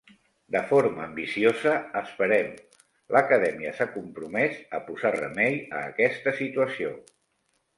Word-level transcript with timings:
De 0.53 0.61
forma 0.69 1.03
ambiciosa, 1.07 1.73
esperem, 2.01 2.49
l'Acadèmia 3.17 3.75
s'ha 3.77 3.87
compromès 3.99 4.57
a 4.79 4.81
posar 4.89 5.13
remei 5.21 5.63
a 5.69 5.85
aquesta 5.93 6.35
situació. 6.41 6.91